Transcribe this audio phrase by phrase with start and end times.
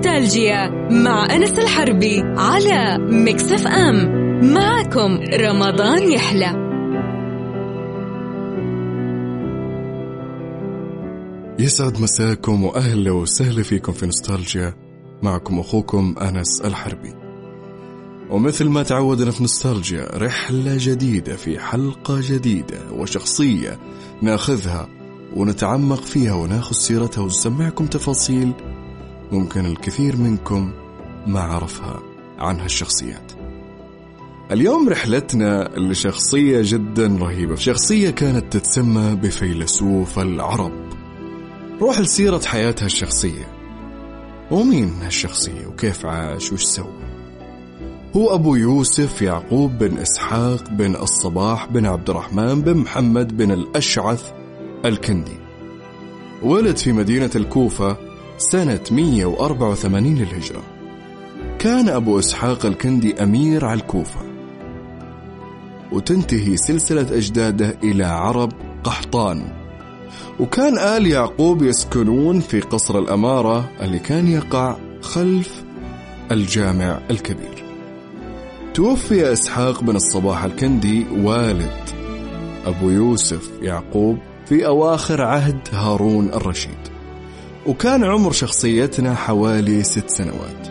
[0.00, 3.96] نوستالجيا مع أنس الحربي على مكسف أم.
[4.54, 6.46] معكم رمضان يحلى.
[11.58, 14.74] يسعد مساكم وأهلا وسهلا فيكم في نوستالجيا.
[15.22, 17.14] معكم أخوكم أنس الحربي.
[18.30, 23.78] ومثل ما تعودنا في نوستالجيا رحلة جديدة في حلقة جديدة وشخصية
[24.22, 24.88] ناخذها
[25.36, 28.52] ونتعمق فيها وناخذ سيرتها ونسمعكم تفاصيل
[29.32, 30.72] ممكن الكثير منكم
[31.26, 32.02] ما عرفها
[32.38, 33.32] عن هالشخصيات.
[34.52, 40.72] اليوم رحلتنا لشخصية جدا رهيبة شخصية كانت تتسمى بفيلسوف العرب.
[41.80, 43.46] روح لسيرة حياتها الشخصية.
[44.50, 46.92] ومين هالشخصية؟ وكيف عاش؟ وش سوى؟
[48.16, 54.32] هو أبو يوسف يعقوب بن إسحاق بن الصباح بن عبد الرحمن بن محمد بن الأشعث
[54.84, 55.36] الكندي.
[56.42, 58.09] ولد في مدينة الكوفة
[58.40, 60.62] سنة 184 للهجرة.
[61.58, 64.20] كان أبو إسحاق الكندي أمير على الكوفة.
[65.92, 68.52] وتنتهي سلسلة أجداده إلى عرب
[68.84, 69.42] قحطان.
[70.40, 75.64] وكان آل يعقوب يسكنون في قصر الأمارة اللي كان يقع خلف
[76.32, 77.64] الجامع الكبير.
[78.74, 81.90] توفي إسحاق بن الصباح الكندي والد
[82.66, 86.99] أبو يوسف يعقوب في أواخر عهد هارون الرشيد.
[87.66, 90.68] وكان عمر شخصيتنا حوالي ست سنوات.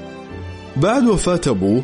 [0.78, 1.84] بعد وفاة أبوه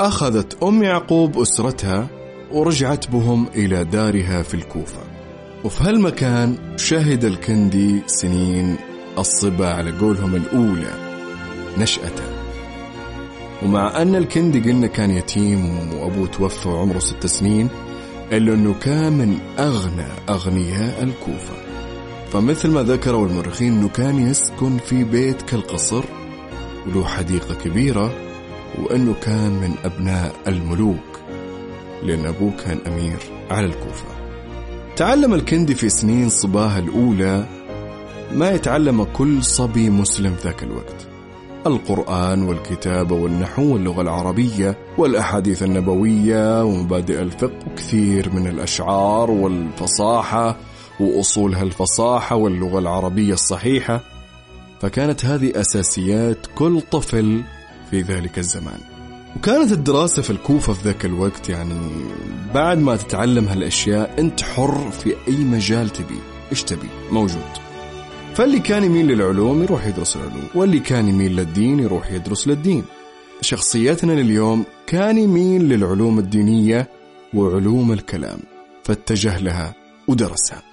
[0.00, 2.08] أخذت أم يعقوب أسرتها
[2.52, 5.00] ورجعت بهم إلى دارها في الكوفة.
[5.64, 8.76] وفي هالمكان شهد الكندي سنين
[9.18, 10.92] الصبا على قولهم الأولى
[11.78, 12.24] نشأته.
[13.62, 17.68] ومع أن الكندي قلنا كان يتيم وأبوه توفى وعمره ست سنين
[18.32, 21.69] إلا أنه كان من أغنى أغنياء الكوفة.
[22.32, 26.04] فمثل ما ذكروا المؤرخين أنه كان يسكن في بيت كالقصر
[26.86, 28.12] وله حديقة كبيرة
[28.78, 31.20] وأنه كان من أبناء الملوك
[32.02, 33.18] لأن أبوه كان أمير
[33.50, 34.04] على الكوفة.
[34.96, 37.46] تعلم الكندي في سنين صباه الأولى
[38.32, 41.06] ما يتعلم كل صبي مسلم ذاك الوقت.
[41.66, 50.56] القرآن والكتابة والنحو واللغة العربية والأحاديث النبوية ومبادئ الفقه وكثير من الأشعار والفصاحة
[51.00, 54.00] وأصولها الفصاحة واللغة العربية الصحيحة
[54.80, 57.42] فكانت هذه أساسيات كل طفل
[57.90, 58.78] في ذلك الزمان.
[59.36, 61.90] وكانت الدراسة في الكوفة في ذاك الوقت يعني
[62.54, 66.18] بعد ما تتعلم هالأشياء أنت حر في أي مجال تبي
[66.50, 67.50] إيش تبي؟ موجود.
[68.34, 72.84] فاللي كان يميل للعلوم يروح يدرس العلوم واللي كان يميل للدين يروح يدرس للدين.
[73.40, 76.88] شخصيتنا لليوم كان يميل للعلوم الدينية
[77.34, 78.38] وعلوم الكلام
[78.84, 79.74] فاتجه لها
[80.08, 80.69] ودرسها.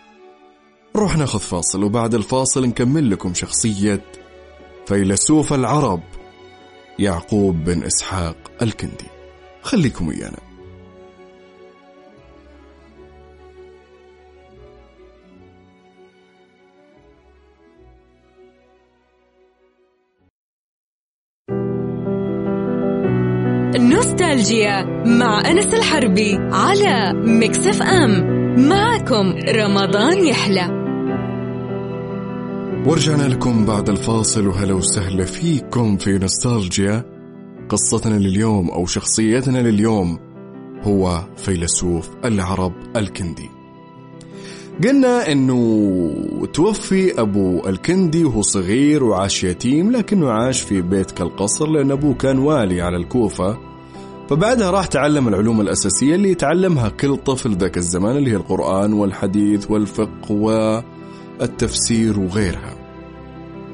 [0.98, 4.02] نروح ناخذ فاصل وبعد الفاصل نكمل لكم شخصية
[4.88, 6.02] فيلسوف العرب
[7.00, 9.08] يعقوب بن إسحاق الكندي.
[9.62, 10.38] خليكم ويانا.
[23.76, 28.38] نوستالجيا مع أنس الحربي على مكسف أم.
[28.70, 30.77] معكم رمضان يحلى.
[32.88, 37.06] ورجعنا لكم بعد الفاصل وهلا وسهلا فيكم في نوستالجيا.
[37.70, 40.20] قصتنا لليوم أو شخصيتنا لليوم
[40.84, 43.50] هو فيلسوف العرب الكندي.
[44.84, 51.92] قلنا إنه توفي أبو الكندي وهو صغير وعاش يتيم لكنه عاش في بيت كالقصر لأن
[51.92, 53.58] أبوه كان والي على الكوفة.
[54.30, 59.72] فبعدها راح تعلم العلوم الأساسية اللي يتعلمها كل طفل ذاك الزمان اللي هي القرآن والحديث
[59.72, 60.32] والفقه
[61.40, 62.77] والتفسير وغيرها.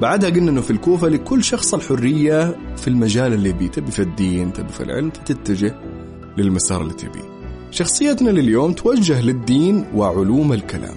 [0.00, 3.68] بعدها قلنا إنه في الكوفة لكل شخص الحرية في المجال اللي يبيه.
[3.68, 5.74] تبي في الدين تبي في العلم فتتجه
[6.36, 7.34] للمسار اللي تبيه.
[7.70, 10.94] شخصيتنا لليوم توجه للدين وعلوم الكلام.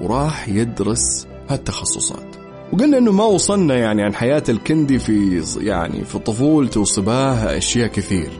[0.00, 2.36] وراح يدرس هالتخصصات.
[2.72, 8.30] وقلنا إنه ما وصلنا يعني عن حياة الكندي في يعني في طفولته وصباه أشياء كثير.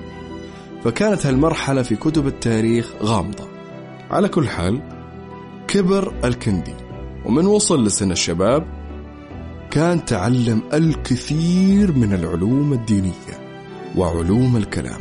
[0.84, 3.48] فكانت هالمرحلة في كتب التاريخ غامضة.
[4.10, 4.80] على كل حال
[5.68, 6.74] كبر الكندي.
[7.24, 8.81] ومن وصل لسن الشباب
[9.72, 13.62] كان تعلم الكثير من العلوم الدينية
[13.96, 15.00] وعلوم الكلام.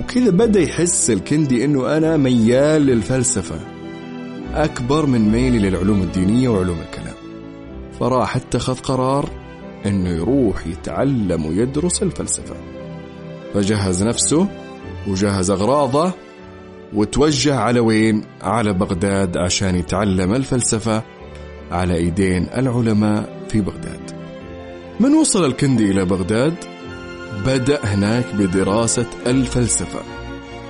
[0.00, 3.60] وكذا بدأ يحس الكندي إنه أنا ميال للفلسفة
[4.54, 7.14] أكبر من ميلي للعلوم الدينية وعلوم الكلام.
[8.00, 9.30] فراح اتخذ قرار
[9.86, 12.56] إنه يروح يتعلم ويدرس الفلسفة.
[13.54, 14.48] فجهز نفسه
[15.08, 16.12] وجهز أغراضه
[16.92, 21.02] وتوجه على وين؟ على بغداد عشان يتعلم الفلسفة
[21.70, 24.10] على إيدين العلماء في بغداد.
[25.00, 26.54] من وصل الكندي إلى بغداد
[27.46, 30.00] بدأ هناك بدراسة الفلسفة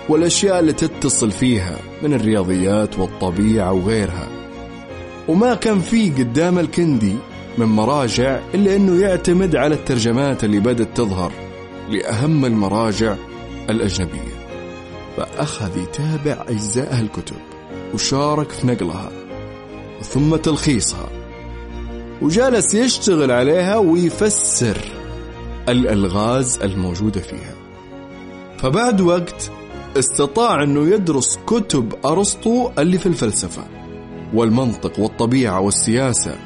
[0.09, 4.29] والأشياء اللي تتصل فيها من الرياضيات والطبيعة وغيرها.
[5.29, 7.15] وما كان في قدام الكندي
[7.59, 11.33] من مراجع إلا أنه يعتمد على الترجمات اللي بدأت تظهر
[11.91, 13.17] لأهم المراجع
[13.71, 14.35] الأجنبية.
[15.17, 17.37] فأخذ يتابع أجزاء الكتب
[17.95, 19.11] وشارك في نقلها
[20.03, 21.14] ثم تلخيصها.
[22.23, 24.79] وجالس يشتغل عليها ويفسر
[25.69, 27.55] الألغاز الموجودة فيها.
[28.59, 29.51] فبعد وقت
[29.99, 33.65] استطاع أنه يدرس كتب أرسطو اللي في الفلسفة
[34.35, 36.37] والمنطق والطبيعة والسياسة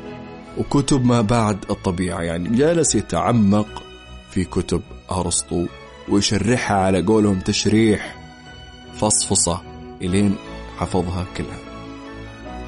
[0.59, 2.21] وكتب ما بعد الطبيعة.
[2.23, 3.83] يعني جالس يتعمق
[4.31, 5.67] في كتب أرسطو
[6.09, 8.17] ويشرحها على قولهم تشريح
[8.95, 9.63] فصفصة
[10.03, 10.37] إلين
[10.79, 11.59] حفظها كلها.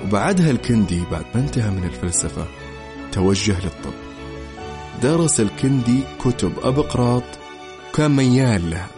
[0.04, 2.44] وبعدها الكندي بعد ما انتهى من الفلسفة
[3.12, 3.92] توجه للطب.
[5.02, 7.22] درس الكندي كتب أبقراط
[7.94, 8.88] كان ميال لها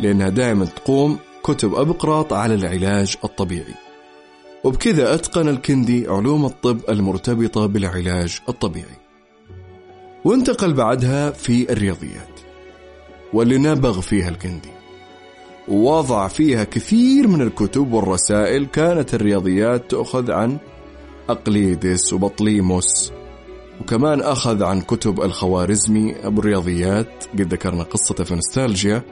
[0.00, 3.74] لأنها دائما تقوم كتب أبقراط على العلاج الطبيعي.
[4.64, 8.98] وبكذا أتقن الكندي علوم الطب المرتبطة بالعلاج الطبيعي.
[10.24, 12.40] وانتقل بعدها في الرياضيات
[13.32, 14.78] واللي نبغ فيها الكندي.
[15.68, 20.58] ووضع فيها كثير من الكتب والرسائل كانت الرياضيات تؤخذ عن
[21.28, 23.12] أقليدس وبطليموس
[23.80, 29.02] وكمان أخذ عن كتب الخوارزمي أبو الرياضيات قد ذكرنا قصته في نستالجيا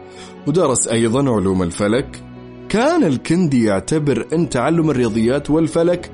[0.47, 2.23] ودرس أيضا علوم الفلك.
[2.69, 6.11] كان الكندي يعتبر أن تعلم الرياضيات والفلك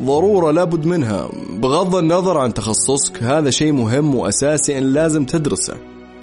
[0.00, 1.28] ضرورة لابد منها
[1.58, 5.74] بغض النظر عن تخصصك هذا شيء مهم وأساسي أن لازم تدرسه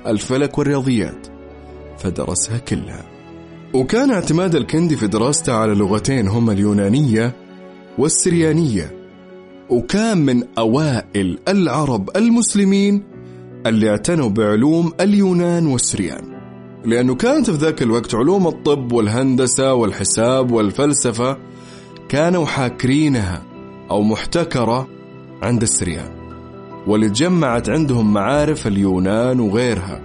[0.07, 1.27] الفلك والرياضيات.
[1.97, 3.05] فدرسها كلها.
[3.73, 7.35] وكان اعتماد الكندي في دراسته على لغتين هما اليونانية
[7.97, 9.00] والسريانية.
[9.71, 13.03] وكان من أوائل العرب المسلمين
[13.65, 16.23] اللي اعتنوا بعلوم اليونان والسريان.
[16.85, 21.37] لأنه كانت في ذاك الوقت علوم الطب والهندسة والحساب والفلسفة
[22.09, 23.41] كانوا حاكرينها
[23.91, 24.87] أو محتكرة
[25.41, 26.11] عند السريان.
[26.87, 30.01] واللي تجمعت عندهم معارف اليونان وغيرها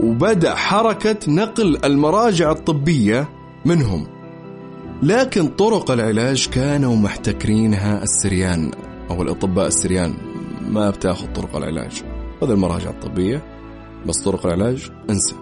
[0.00, 3.28] وبدأ حركة نقل المراجع الطبية
[3.64, 4.06] منهم.
[5.02, 8.70] لكن طرق العلاج كانوا محتكرينها السريان.
[9.10, 10.14] أو الأطباء السريان
[10.68, 12.02] ما بتاخذ طرق العلاج.
[12.42, 13.42] هذه المراجع الطبية
[14.06, 15.34] بس طرق العلاج أنسى.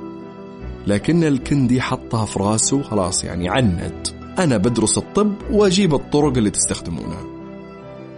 [0.86, 7.24] لكن الكندي حطها في راسه خلاص يعني عند أنا بدرس الطب وأجيب الطرق اللي تستخدمونها.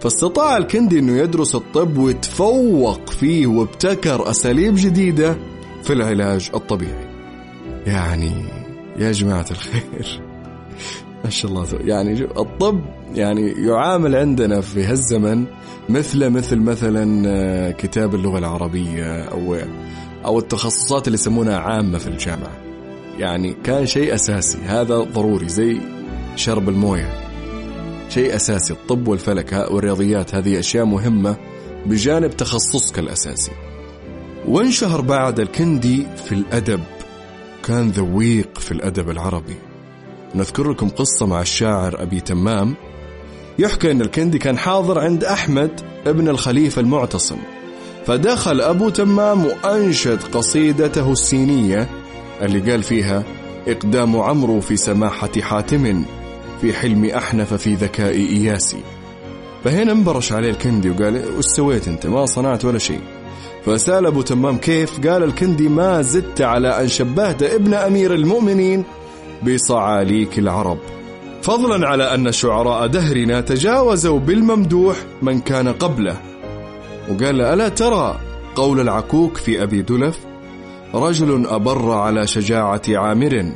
[0.01, 5.37] فاستطاع الكندي أنه يدرس الطب ويتفوق فيه وابتكر أساليب جديدة
[5.83, 7.07] في العلاج الطبيعي.
[7.85, 8.31] يعني
[8.97, 10.21] يا جماعة الخير
[11.23, 11.67] ما شاء الله.
[11.81, 12.81] يعني الطب
[13.15, 15.45] يعني يعامل عندنا في هالزمن
[15.89, 19.57] مثل مثل مثلا آه، كتاب اللغة العربية أو
[20.25, 22.57] أو التخصصات اللي يسمونها عامة في الجامعة.
[23.19, 24.57] يعني كان شيء أساسي.
[24.57, 25.81] هذا ضروري زي
[26.35, 27.13] شرب الموية.
[28.09, 28.73] شيء أساسي.
[28.73, 31.37] الطب والفلك والرياضيات هذه أشياء مهمة
[31.85, 33.51] بجانب تخصصك الأساسي.
[34.47, 36.83] وانشهر بعد الكندي في الأدب
[37.63, 39.55] كان ذويق في الأدب العربي.
[40.35, 42.75] نذكر لكم قصة مع الشاعر أبي تمام.
[43.59, 47.37] يحكى أن الكندي كان حاضر عند أحمد ابن الخليفة المعتصم
[48.05, 51.89] فدخل أبو تمام وأنشد قصيدته السينية
[52.41, 53.23] اللي قال فيها
[53.67, 56.03] إقدام عمرو في سماحة حاتم
[56.61, 58.77] في حلم أحنف في ذكاء إياسي.
[59.63, 62.99] فهنا انبرش عليه الكندي وقال وش سويت أنت؟ ما صنعت ولا شيء.
[63.65, 68.83] فسأل أبو تمام كيف؟ قال الكندي ما زدت على أن شبهت ابن أمير المؤمنين
[69.43, 70.77] بصعاليك العرب.
[71.45, 76.21] فضلا على أن شعراء دهرنا تجاوزوا بالممدوح من كان قبله.
[77.09, 78.19] وقال ألا ترى
[78.55, 80.19] قول العكوك في أبي دلف؟
[80.93, 83.51] رجل أبر على شجاعة عامر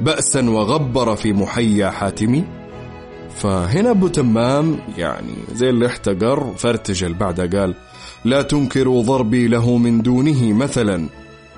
[0.00, 2.44] بأسا وغبر في محيا حاتمي
[3.36, 7.74] فهنا أبو تمام يعني زي اللي احتقر فارتجل بعد قال
[8.24, 11.08] لا تنكروا ضربي له من دونه مثلا.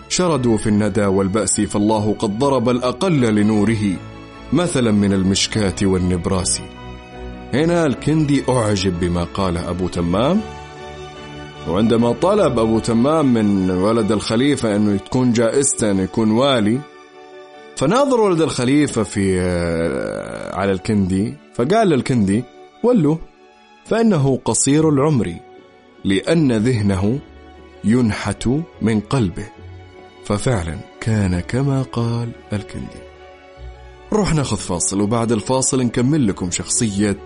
[0.09, 3.97] شردوا في الندى والبأس فالله قد ضرب الأقل لنوره.
[4.52, 6.60] مثلا من المشكاة والنبراس.
[7.54, 10.40] هنا الكندي أعجب بما قاله أبو تمام.
[11.68, 16.80] وعندما طلب أبو تمام من ولد الخليفة أنه تكون جائزته أنه يكون والي
[17.76, 22.44] فناظر ولد الخليفة في آه، على الكندي فقال للكندي
[22.82, 23.16] ولوا
[23.84, 25.34] فإنه قصير العمر
[26.04, 27.18] لأن ذهنه
[27.84, 28.48] ينحت
[28.82, 29.46] من قلبه.
[30.24, 33.05] ففعلا كان كما قال الكندي.
[34.12, 37.16] نروح ناخذ فاصل وبعد الفاصل نكمل لكم شخصية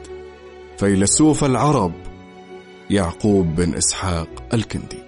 [0.78, 1.92] فيلسوف العرب
[2.90, 5.02] يعقوب بن إسحاق الكندي.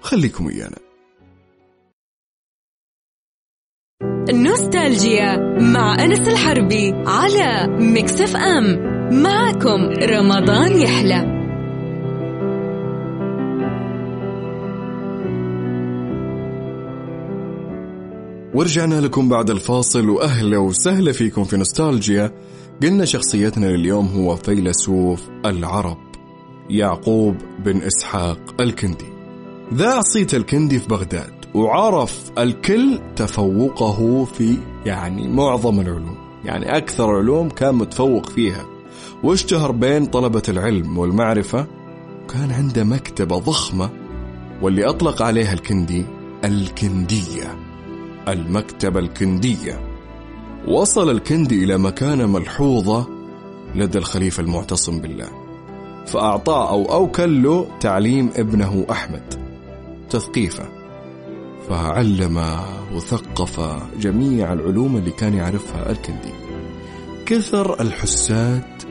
[0.00, 0.76] خليكم ويانا.
[4.30, 8.98] نوستالجيا مع أنس الحربي على مكسف أم.
[9.22, 11.37] معكم رمضان يحلى.
[18.58, 22.32] ورجعنا لكم بعد الفاصل وأهلا وسهلا فيكم في نوستالجيا.
[22.82, 25.98] قلنا شخصيتنا لليوم هو فيلسوف العرب
[26.70, 29.12] يعقوب بن إسحاق الكندي.
[29.74, 37.48] ذا صيت الكندي في بغداد وعرف الكل تفوقه في يعني معظم العلوم يعني أكثر علوم
[37.48, 38.66] كان متفوق فيها.
[39.24, 41.66] واشتهر بين طلبة العلم والمعرفة
[42.28, 43.90] كان عنده مكتبة ضخمة
[44.62, 46.04] واللي أطلق عليها الكندي
[46.44, 47.67] الكندية.
[48.32, 49.80] المكتبة الكندية
[50.68, 53.06] وصل الكندي إلى مكانة ملحوظة
[53.74, 55.28] لدى الخليفة المعتصم بالله.
[56.06, 59.34] فأعطاه أو أوكل له تعليم ابنه أحمد
[60.10, 60.68] تثقيفه.
[61.68, 62.44] فعلم
[62.94, 63.60] وثقف
[64.00, 66.32] جميع العلوم اللي كان يعرفها الكندي.
[67.26, 68.82] كثر الحساد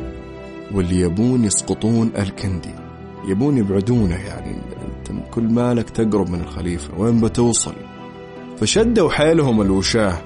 [0.74, 2.76] واللي يبون يسقطون الكندي.
[3.28, 7.00] يبون يبعدونه يعني أنت كل مالك تقرب من الخليفة.
[7.00, 7.74] وين بتوصل؟
[8.62, 10.18] فشدوا حيلهم الوشاة.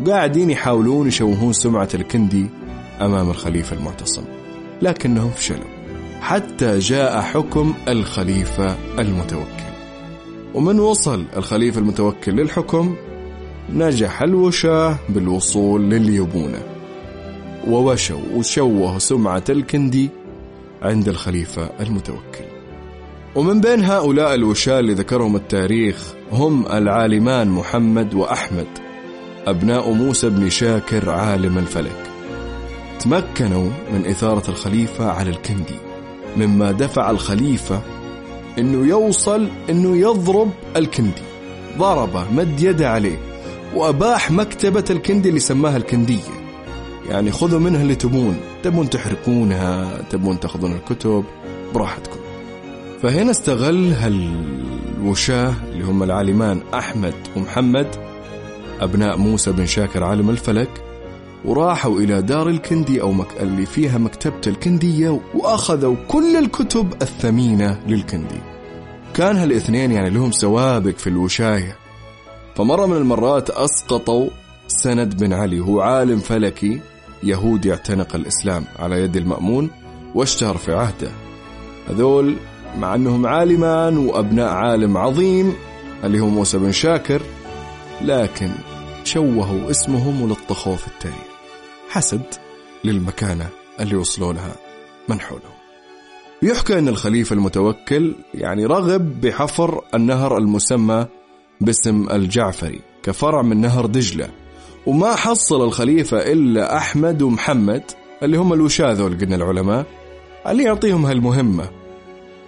[0.00, 2.46] وقاعدين يحاولون يشوهون سمعة الكندي
[3.00, 4.22] أمام الخليفة المعتصم
[4.82, 5.76] لكنهم فشلوا.
[6.20, 9.66] حتى جاء حكم الخليفة المتوكل.
[10.54, 12.96] ومن وصل الخليفة المتوكل للحكم؟
[13.72, 16.62] نجح الوشاة بالوصول للي يبونه
[17.68, 20.10] ووشوا وشوهوا سمعة الكندي
[20.82, 22.55] عند الخليفة المتوكل.
[23.36, 28.66] ومن بين هؤلاء الوشاة اللي ذكرهم التاريخ هم العالمان محمد وأحمد
[29.46, 32.10] أبناء موسى بن شاكر عالم الفلك.
[33.00, 35.78] تمكنوا من إثارة الخليفة على الكندي
[36.36, 37.80] مما دفع الخليفة
[38.58, 41.22] أنه يوصل أنه يضرب الكندي.
[41.78, 43.18] ضربه مد يده عليه
[43.74, 46.36] وأباح مكتبة الكندي اللي سماها الكندية.
[47.08, 51.24] يعني خذوا منها اللي تبون تبون تحرقونها تبون تأخذون الكتب
[51.74, 52.25] براحتكم.
[53.02, 57.86] فهنا استغل هالوشاه اللي هم العالمان أحمد ومحمد
[58.80, 60.82] أبناء موسى بن شاكر عالم الفلك
[61.44, 63.26] وراحوا إلى دار الكندي أو مك...
[63.40, 68.40] اللي فيها مكتبة الكندية وأخذوا كل الكتب الثمينة للكندي.
[69.14, 71.76] كان هالاثنين يعني لهم سوابق في الوشاية.
[72.54, 74.28] فمرة من المرات أسقطوا
[74.68, 76.80] سند بن علي هو عالم فلكي
[77.22, 79.70] يهودي اعتنق الإسلام على يد المأمون
[80.14, 81.10] واشتهر في عهده.
[81.88, 82.36] هذول
[82.78, 85.54] مع أنهم عالمان وأبناء عالم عظيم
[86.04, 87.22] اللي هو موسى بن شاكر
[88.02, 88.50] لكن
[89.04, 91.26] شوهوا اسمهم ولطخوه في التاريخ
[91.88, 92.22] حسد
[92.84, 93.48] للمكانة
[93.80, 94.54] اللي وصلوا لها
[95.08, 95.56] من حولهم
[96.42, 101.06] يحكى أن الخليفة المتوكل يعني رغب بحفر النهر المسمى
[101.60, 104.28] باسم الجعفري كفرع من نهر دجلة.
[104.86, 107.82] وما حصل الخليفة إلا أحمد ومحمد
[108.22, 109.86] اللي هم الوشاة ذول قلنا العلماء
[110.46, 111.70] اللي يعطيهم هالمهمة.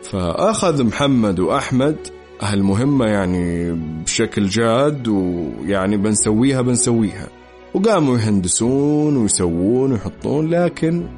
[0.03, 1.97] فأخذ محمد وأحمد
[2.41, 3.73] هالمهمة يعني
[4.05, 7.29] بشكل جاد ويعني بنسويها بنسويها.
[7.75, 11.09] وقاموا يهندسون ويسوون ويحطون لكن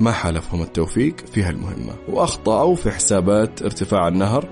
[0.00, 1.92] ما حالفهم التوفيق في هالمهمة.
[2.08, 4.48] وأخطأوا في حسابات ارتفاع النهر.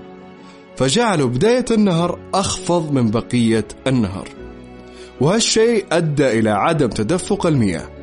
[0.75, 4.27] فجعلوا بداية النهر أخفض من بقية النهر.
[5.21, 7.96] وهالشيء أدى إلى عدم تدفق المياه.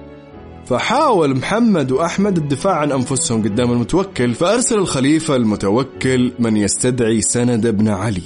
[0.66, 7.88] فحاول محمد وأحمد الدفاع عن أنفسهم قدام المتوكل فأرسل الخليفة المتوكل من يستدعي سند بن
[7.88, 8.22] علي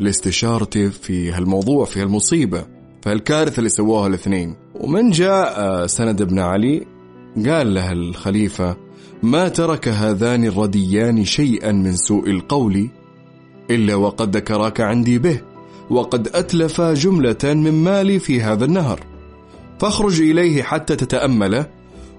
[0.00, 2.64] لاستشارته في هالموضوع في هالمصيبة
[3.02, 4.56] في هالكارثة اللي سووها الاثنين.
[4.74, 6.86] ومن جاء سند بن علي
[7.46, 8.76] قال له الخليفة
[9.22, 12.88] ما ترك هذان الرديان شيئا من سوء القول
[13.70, 15.40] إلا وقد ذكراك عندي به
[15.90, 19.13] وقد أتلف جملة من مالي في هذا النهر.
[19.78, 21.66] فاخرج إليه حتى تتأمله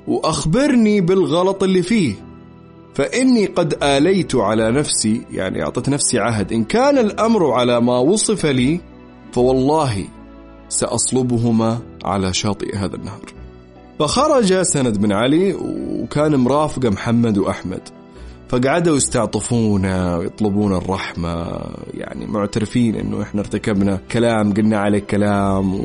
[0.07, 2.13] وأخبرني بالغلط اللي فيه.
[2.93, 6.53] فإني قد آليت على نفسي يعني أعطت نفسي عهد.
[6.53, 8.79] إن كان الأمر على ما وصف لي
[9.31, 10.07] فوالله
[10.69, 13.33] سأصلبهما على شاطئ هذا النهر.
[13.99, 15.53] فخرج سند بن علي
[16.01, 17.94] وكان مرافق محمد وأحمد.
[18.49, 21.61] فقعدوا يستعطفونا ويطلبون الرحمة
[21.93, 25.75] يعني معترفين إنه إحنا ارتكبنا كلام قلنا عليه كلام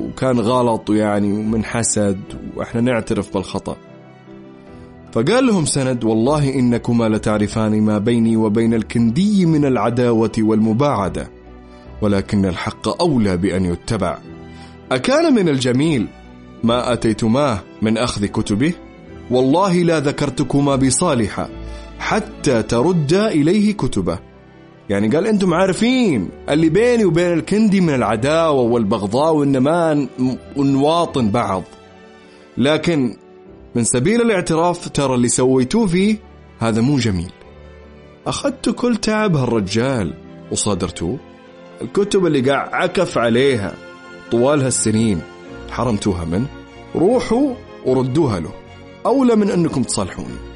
[0.00, 2.20] وكان غلط ويعني ومن حسد
[2.56, 3.76] وإحنا نعترف بالخطأ.
[5.12, 11.30] فقال لهم سند والله إنكما لتعرفان ما بيني وبين الكندي من العداوة والمباعدة
[12.02, 14.18] ولكن الحق أولى بأن يتبع.
[14.92, 16.06] أكان من الجميل
[16.64, 18.72] ما أتيتماه من أخذ كتبه؟
[19.30, 21.48] والله لا ذكرتكما بصالحة.
[21.98, 24.18] حتى ترد إليه كتبه.
[24.88, 30.08] يعني قال أنتم عارفين اللي بيني وبين الكندي من العداوة والبغضاء وإن ما
[30.56, 31.62] نواطن بعض.
[32.58, 33.16] لكن
[33.74, 36.16] من سبيل الاعتراف ترى اللي سويتوه فيه
[36.58, 37.32] هذا مو جميل.
[38.26, 40.14] أخذت كل تعب هالرجال
[40.52, 41.18] وصادرتوه.
[41.82, 43.74] الكتب اللي قاع عكف عليها
[44.30, 45.20] طوال هالسنين
[45.70, 46.46] حرمتوها منه
[46.94, 47.54] روحوا
[47.86, 48.50] وردوها له.
[49.06, 50.55] أولى من أنكم تصالحوني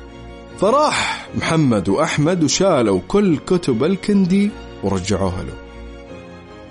[0.61, 4.51] فراح محمد وأحمد وشالوا كل كتب الكندي
[4.85, 5.55] ورجعوها له.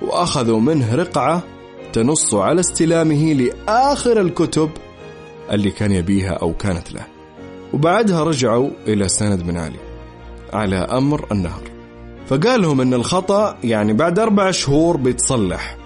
[0.02, 1.44] وأخذوا منه رقعة
[1.94, 4.70] تنص على استلامه لآخر الكتب
[5.52, 7.06] اللي كان يبيها أو كانت له.
[7.74, 9.80] وبعدها رجعوا إلى سند بن علي
[10.54, 11.64] على أمر النهر.
[12.28, 15.78] فقال لهم أن الخطأ يعني بعد أربع شهور بيتصلح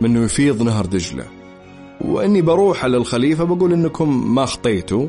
[0.00, 1.24] منه يفيض نهر دجلة.
[2.00, 5.06] وإني بروح على الخليفة بقول إنكم ما خطيتوا.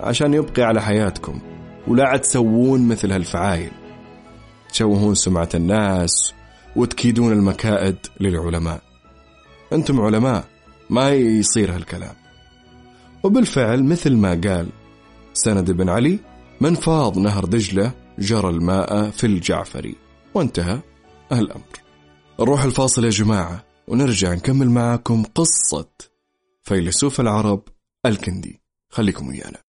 [0.00, 1.40] عشان يبقي على حياتكم
[1.88, 3.70] ولا عاد تسوون مثل هالفعايل.
[4.72, 6.34] تشوهون سمعة الناس
[6.76, 8.82] وتكيدون المكائد للعلماء.
[9.72, 10.44] أنتم علماء
[10.90, 12.14] ما يصير هالكلام.
[13.22, 14.68] وبالفعل مثل ما قال
[15.32, 16.18] سند بن علي
[16.60, 19.96] من فاض نهر دجلة جرى الماء في الجعفري.
[20.34, 20.78] وانتهى
[21.32, 21.84] الامر
[22.40, 25.88] نروح الفاصل يا جماعة ونرجع نكمل معاكم قصة
[26.62, 27.62] فيلسوف العرب
[28.06, 28.60] الكندي.
[28.90, 29.63] خليكم ويانا.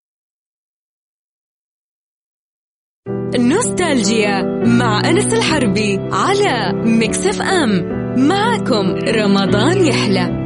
[3.33, 7.95] نوستالجيا مع أنس الحربي على مكسف أم.
[8.27, 10.45] معكم رمضان يحلى.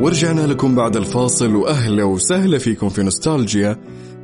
[0.00, 1.54] ورجعنا لكم بعد الفاصل.
[1.54, 3.76] وأهلا وسهلا فيكم في نوستالجيا.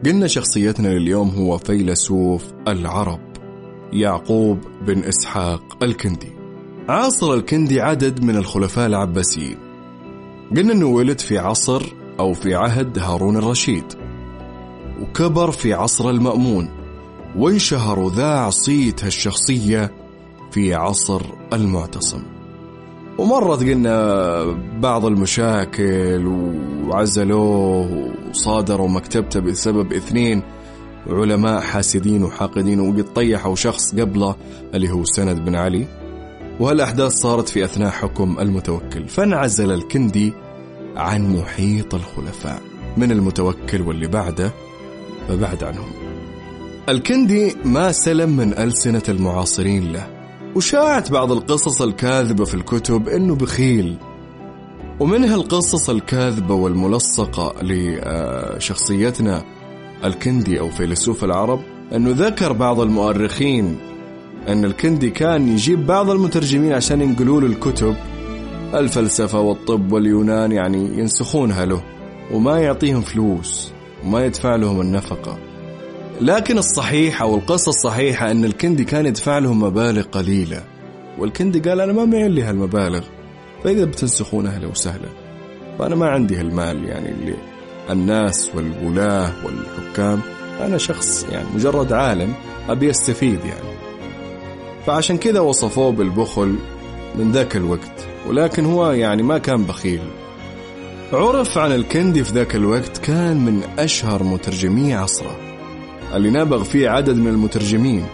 [0.07, 3.21] قلنا شخصيتنا لليوم هو فيلسوف العرب
[3.93, 6.33] يعقوب بن إسحاق الكندي.
[6.88, 9.57] عاصر الكندي عدد من الخلفاء العباسيين.
[10.57, 13.85] قلنا إنه ولد في عصر أو في عهد هارون الرشيد.
[15.02, 16.69] وكبر في عصر المأمون
[17.37, 19.93] وانشهر وذاع صيت هالشخصية
[20.50, 22.23] في عصر المعتصم.
[23.19, 24.45] ومرت قلنا
[24.80, 26.26] بعض المشاكل
[26.87, 30.43] وعزلوه وصادروا مكتبته بسبب اثنين
[31.06, 34.34] علماء حاسدين وحاقدين وقد طيحوا شخص قبله
[34.75, 35.87] اللي هو سند بن علي.
[36.60, 39.08] وهالأحداث صارت في أثناء حكم المتوكل.
[39.08, 40.32] فانعزل الكندي
[40.97, 42.63] عن محيط الخلفاء
[42.97, 44.52] من المتوكل واللي بعده
[45.28, 45.91] فبعد عنهم.
[46.89, 50.07] الكندي ما سلم من ألسنة المعاصرين له
[50.55, 53.97] وشاعت بعض القصص الكاذبة في الكتب أنه بخيل.
[55.00, 59.45] ومنها القصص الكاذبة والملصقة لشخصيتنا
[60.05, 61.61] الكندي أو فيلسوف العرب
[61.95, 63.76] أنه ذكر بعض المؤرخين
[64.49, 67.95] أن الكندي كان يجيب بعض المترجمين عشان ينقلوا له الكتب
[68.75, 71.82] الفلسفة والطب واليونان يعني ينسخونها له
[72.32, 73.73] وما يعطيهم فلوس
[74.04, 75.39] وما يدفع لهم النفقة.
[76.21, 80.65] لكن الصحيح أو القصة الصحيحة أن الكندي كان يدفع لهم مبالغ قليلة.
[81.19, 83.04] والكندي قال أنا ما معي لي هالمبالغ
[83.65, 85.08] فإذا بتنسخونها لو سهلة.
[85.78, 87.35] فأنا ما عندي هالمال يعني اللي
[87.91, 90.21] الناس والولاة والحكام
[90.61, 92.35] أنا شخص يعني مجرد عالم
[92.69, 93.76] أبي أستفيد يعني.
[94.87, 96.56] فعشان كذا وصفوه بالبخل
[97.19, 98.12] من ذاك الوقت.
[98.28, 100.02] ولكن هو يعني ما كان بخيل.
[101.13, 105.37] عرف عن الكندي في ذاك الوقت كان من أشهر مترجمي عصره
[106.15, 108.06] اللي نابغ فيه عدد من المترجمين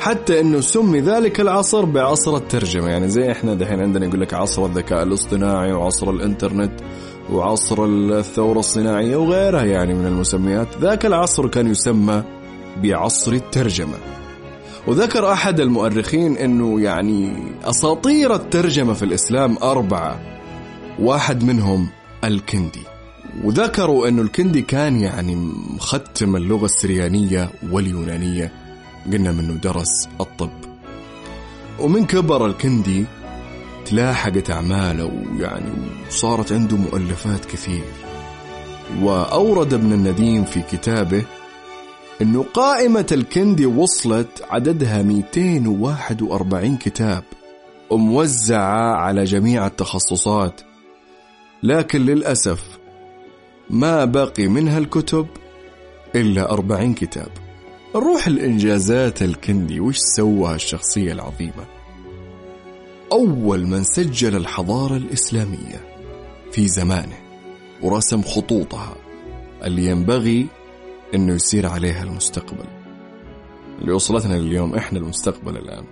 [0.00, 2.88] حتى إنه سمي ذلك العصر بعصر الترجمة.
[2.88, 6.72] يعني زي إحنا دحين عندنا يقول لك عصر الذكاء الاصطناعي وعصر الإنترنت
[7.32, 10.68] وعصر الثورة الصناعية وغيرها يعني من المسميات.
[10.80, 12.22] ذاك العصر كان يسمى
[12.82, 14.15] بعصر الترجمة.
[14.86, 17.32] وذكر أحد المؤرخين أنه يعني
[17.64, 20.20] أساطير الترجمة في الإسلام أربعة.
[20.98, 21.88] واحد منهم
[22.24, 22.82] الكندي.
[23.44, 25.34] وذكروا أنه الكندي كان يعني
[25.76, 28.52] مختم اللغة السريانية واليونانية.
[29.12, 30.50] قلنا منه درس الطب.
[31.80, 33.04] ومن كبر الكندي
[33.86, 35.70] تلاحقت أعماله ويعني
[36.08, 37.84] وصارت عنده مؤلفات كثير.
[39.02, 41.22] وأورد ابن النديم في كتابه
[42.22, 47.24] إنه قائمة الكندي وصلت عددها 241 كتاب
[47.90, 50.60] وموزعة على جميع التخصصات.
[51.62, 52.78] لكن للأسف
[53.70, 55.26] ما بقي منها الكتب
[56.14, 57.28] إلا 40 كتاب.
[57.94, 61.66] نروح الإنجازات الكندي وش سوى الشخصية العظيمة؟
[63.12, 65.80] أول من سجل الحضارة الإسلامية
[66.52, 67.16] في زمانه
[67.82, 68.96] ورسم خطوطها
[69.64, 70.46] اللي ينبغي
[71.14, 72.66] إنه يصير عليها المستقبل.
[73.80, 75.84] اللي وصلتنا لليوم إحنا المستقبل الآن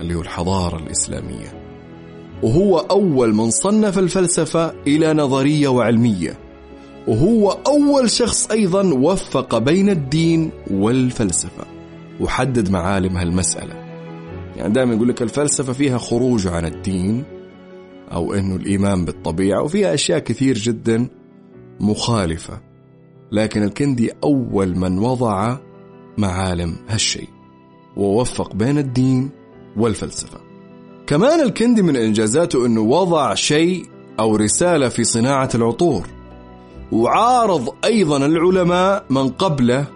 [0.00, 1.62] اللي هو الحضارة الإسلامية.
[2.42, 6.38] وهو أول من صنف الفلسفة إلى نظرية وعلمية.
[7.08, 11.64] وهو أول شخص أيضا وفق بين الدين والفلسفة.
[12.20, 13.74] وحدد معالم هالمسألة
[14.56, 17.24] يعني دائما يقول لك الفلسفة فيها خروج عن الدين
[18.12, 21.08] أو أنه الإيمان بالطبيعة وفيها أشياء كثير جدا
[21.80, 22.60] مخالفة.
[23.32, 25.56] لكن الكندي أول من وضع
[26.18, 27.28] معالم هالشيء
[27.96, 29.30] ووفق بين الدين
[29.76, 30.40] والفلسفة.
[31.06, 33.86] كمان الكندي من إنجازاته أنه وضع شيء
[34.20, 36.06] أو رسالة في صناعة العطور
[36.92, 39.86] وعارض أيضا العلماء من قبله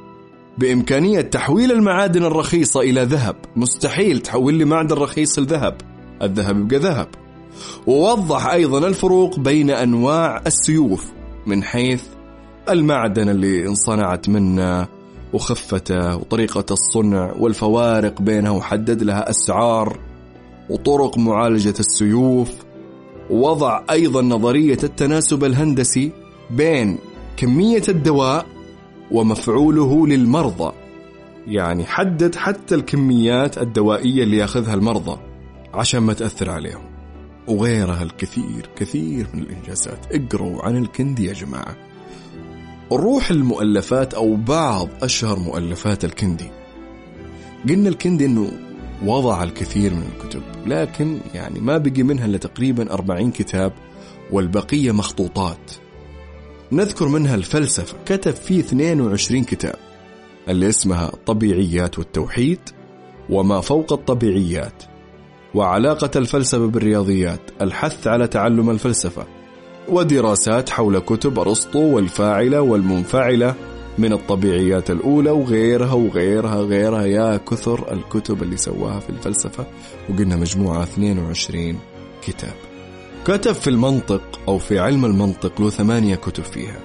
[0.59, 3.37] بإمكانية تحويل المعادن الرخيصة إلى ذهب.
[3.57, 5.77] مستحيل تحول لي معدن رخيص لذهب
[6.23, 7.09] الذهب يبقى ذهب.
[7.87, 11.13] ووضح أيضا الفروق بين أنواع السيوف
[11.47, 12.03] من حيث
[12.71, 14.89] المعدن اللي انصنعت منه
[15.33, 19.99] وخفته وطريقة الصنع والفوارق بينها وحدد لها أسعار
[20.71, 22.53] وطرق معالجة السيوف
[23.31, 26.13] ووضع أيضا نظرية التناسب الهندسي
[26.51, 26.99] بين
[27.37, 28.47] كمية الدواء
[29.11, 30.73] ومفعوله للمرضى.
[31.47, 35.21] يعني حدد حتى الكميات الدوائية اللي يأخذها المرضى
[35.75, 36.83] عشان ما تأثر عليهم.
[37.49, 40.07] وغيرها الكثير كثير من الإنجازات.
[40.13, 41.86] اقروا عن الكندي يا جماعة.
[42.93, 46.51] نروح المؤلفات أو بعض أشهر مؤلفات الكندي.
[47.69, 48.53] قلنا الكندي أنه
[49.05, 53.73] وضع الكثير من الكتب لكن يعني ما بقي منها إلا تقريبا 40 كتاب
[54.33, 55.73] والبقية مخطوطات.
[56.73, 59.77] نذكر منها الفلسفة كتب فيه 22 كتاب
[60.49, 62.61] اللي اسمها الطبيعيات والتوحيد
[63.31, 64.83] وما فوق الطبيعيات.
[65.55, 69.27] وعلاقة الفلسفة بالرياضيات الحث على تعلم الفلسفة
[69.89, 73.55] ودراسات حول كتب أرسطو والفاعلة والمنفعلة
[73.99, 79.67] من الطبيعيات الأولى وغيرها وغيرها غيرها يا كثر الكتب اللي سواها في الفلسفة.
[80.11, 81.79] وقلنا مجموعة 22
[82.23, 82.55] كتاب.
[83.25, 86.81] كتب في المنطق أو في علم المنطق له ثمانية كتب فيها.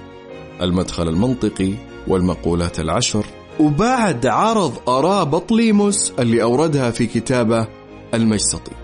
[0.62, 1.72] المدخل المنطقي
[2.08, 3.26] والمقولات العشر.
[3.60, 7.66] وبعد عرض آراء بطليموس اللي أوردها في كتابه
[8.14, 8.81] المجسطي.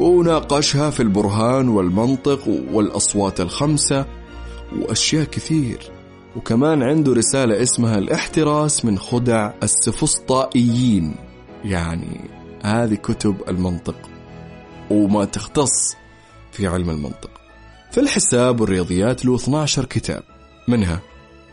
[0.00, 4.06] وناقشها في البرهان والمنطق والأصوات الخمسة
[4.78, 5.90] وأشياء كثير.
[6.36, 11.14] وكمان عنده رسالة اسمها الإحتراس من خدع السفسطائيين.
[11.64, 12.20] يعني
[12.64, 13.96] هذه كتب المنطق
[14.90, 15.96] وما تختص
[16.52, 17.30] في علم المنطق.
[17.92, 20.22] في الحساب والرياضيات له 12 كتاب
[20.68, 21.00] منها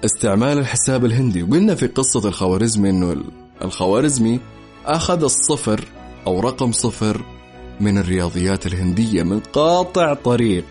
[0.05, 1.43] استعمال الحساب الهندي.
[1.43, 3.23] وقلنا في قصة الخوارزمي إنه
[3.61, 4.39] الخوارزمي
[4.85, 5.85] أخذ الصفر
[6.27, 7.36] أو رقم صفر
[7.79, 10.65] من الرياضيات الهندية من قاطع طريق.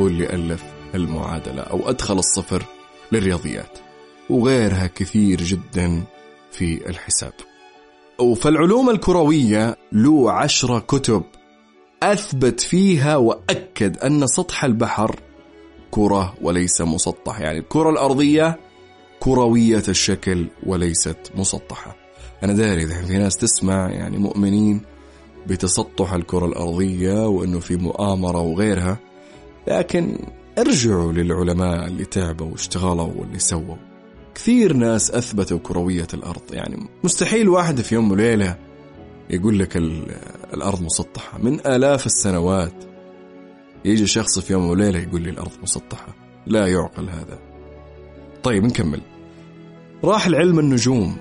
[0.00, 2.64] هو اللي ألف المعادلة أو أدخل الصفر
[3.12, 3.78] للرياضيات.
[4.30, 6.04] وغيرها كثير جدا
[6.52, 7.32] في الحساب.
[8.18, 11.22] وفي العلوم الكروية له عشرة كتب
[12.02, 15.20] أثبت فيها وأكد أن سطح البحر
[15.90, 17.40] كرة وليس مسطح.
[17.40, 18.60] يعني الكرة الأرضية
[19.20, 21.96] كروية الشكل وليست مسطحة.
[22.42, 24.95] أنا داري في ناس تسمع يعني مؤمنين
[25.48, 28.98] بتسطح الكرة الأرضية وأنه في مؤامرة وغيرها
[29.68, 30.18] لكن
[30.58, 33.76] ارجعوا للعلماء اللي تعبوا واشتغلوا واللي سووا.
[34.34, 38.56] كثير ناس أثبتوا كروية الأرض يعني مستحيل واحد في يوم وليلة
[39.30, 39.76] يقول لك
[40.54, 41.38] الأرض مسطحة.
[41.38, 42.84] من آلاف السنوات
[43.84, 46.14] يجي شخص في يوم وليلة يقول لي الأرض مسطحة.
[46.46, 47.38] لا يعقل هذا.
[48.42, 49.00] طيب نكمل.
[50.04, 51.16] راح العلم النجوم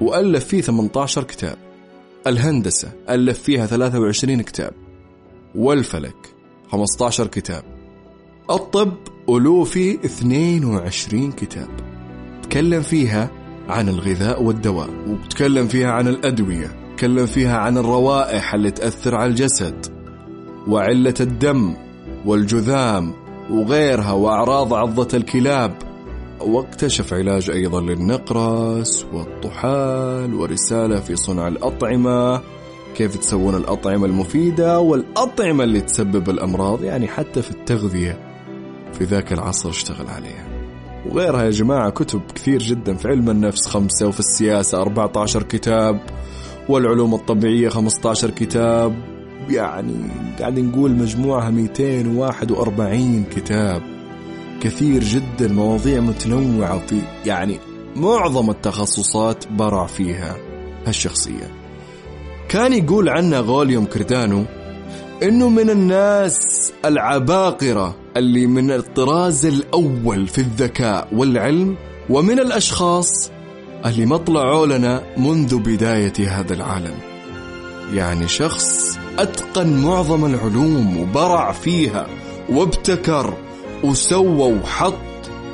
[0.00, 1.56] وألف فيه 18 كتاب.
[2.26, 4.72] الهندسة ألف فيها 23 كتاب.
[5.54, 6.34] والفلك
[6.68, 7.64] 15 كتاب.
[8.50, 8.92] الطب
[9.28, 11.68] ألوفي 22 كتاب.
[12.42, 13.30] تكلم فيها
[13.68, 19.86] عن الغذاء والدواء وتكلم فيها عن الأدوية تكلم فيها عن الروائح اللي تأثر على الجسد
[20.68, 21.74] وعلة الدم
[22.26, 23.12] والجذام
[23.50, 25.91] وغيرها وأعراض عضة الكلاب.
[26.40, 32.40] واكتشف علاج أيضا للنقرس والطحال ورسالة في صنع الأطعمة.
[32.94, 38.18] كيف تسوون الأطعمة المفيدة والأطعمة اللي تسبب الأمراض؟ يعني حتى في التغذية.
[38.92, 40.44] في ذاك العصر اشتغل عليها.
[41.10, 46.00] وغيرها يا جماعة كتب كثير جدا في علم النفس خمسة وفي السياسة 14 كتاب.
[46.68, 48.94] والعلوم الطبيعية 15 كتاب.
[49.50, 49.94] يعني
[50.38, 53.91] قاعد نقول مجموعها 241 كتاب.
[54.62, 57.60] كثير جدا مواضيع متنوعة في يعني
[57.96, 60.36] معظم التخصصات برع فيها
[60.86, 61.50] هالشخصية.
[62.48, 64.44] كان يقول عنه غوليوم كردانو
[65.22, 71.76] إنه من الناس العباقرة اللي من الطراز الأول في الذكاء والعلم
[72.10, 73.30] ومن الأشخاص
[73.86, 76.94] اللي ما طلعوا لنا منذ بداية هذا العالم.
[77.94, 82.06] يعني شخص أتقن معظم العلوم وبرع فيها
[82.48, 83.34] وابتكر
[83.84, 84.94] وسوى وحط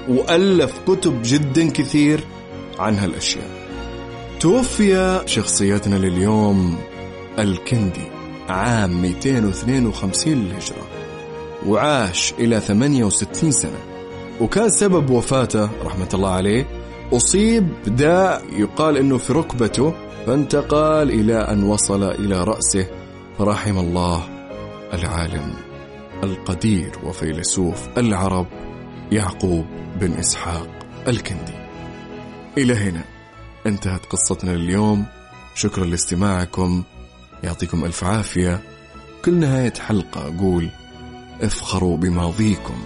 [0.09, 2.21] وألف كتب جدا كثير
[2.79, 3.51] عن هالأشياء.
[4.41, 6.77] توفي شخصيتنا لليوم
[7.39, 8.09] الكندي
[8.49, 10.87] عام 252 للهجرة
[11.67, 13.79] وعاش إلى 68 سنة.
[14.41, 16.67] وكان سبب وفاته رحمة الله عليه
[17.13, 19.95] أصيب بداء يقال أنه في ركبته
[20.27, 22.87] فانتقل إلى أن وصل إلى رأسه
[23.39, 24.23] فرحم الله
[24.93, 25.68] العالم
[26.25, 28.47] القدير وفيلسوف العرب
[29.13, 29.67] يعقوب
[30.01, 30.69] بن إسحاق
[31.09, 31.59] الكندي.
[32.59, 33.05] إلى هنا
[33.67, 35.05] انتهت قصتنا اليوم
[35.55, 36.83] شكرا لاستماعكم.
[37.45, 38.63] يعطيكم ألف عافية.
[39.25, 40.69] كل نهاية حلقة أقول
[41.43, 42.83] افخروا بماضيكم.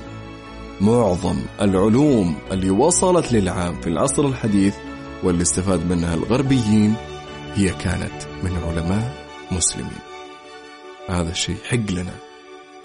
[0.81, 4.75] معظم العلوم اللي وصلت للعام في العصر الحديث
[5.23, 6.95] واللي استفاد منها الغربيين
[7.55, 10.03] هي كانت من علماء مسلمين.
[11.09, 12.32] هذا الشيء حق لنا.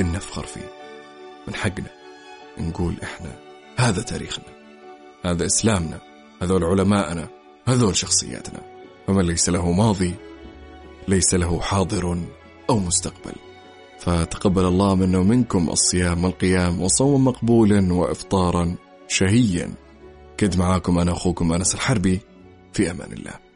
[0.02, 0.72] إن نفخر فيه.
[1.48, 1.90] من حقنا
[2.58, 3.36] نقول إحنا
[3.78, 4.46] هذا تاريخنا
[5.26, 6.00] هذا إسلامنا
[6.42, 7.28] هذول علماءنا
[7.68, 8.62] هذول شخصياتنا.
[9.08, 10.14] فمن ليس له ماضي
[11.08, 12.18] ليس له حاضر
[12.70, 13.36] أو مستقبل.
[14.00, 18.76] فتقبل الله منا ومنكم الصيام والقيام وصوم مقبولا وافطارا
[19.08, 19.74] شهيا.
[20.40, 22.20] كنت معاكم أنا اخوكم أنس الحربي.
[22.74, 23.47] في أمان الله.